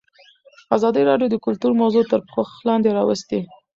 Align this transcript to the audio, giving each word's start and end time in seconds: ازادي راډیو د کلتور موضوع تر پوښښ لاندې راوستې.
ازادي 0.77 1.01
راډیو 1.09 1.31
د 1.31 1.35
کلتور 1.45 1.71
موضوع 1.81 2.03
تر 2.11 2.19
پوښښ 2.31 2.55
لاندې 2.67 2.89
راوستې. 2.97 3.39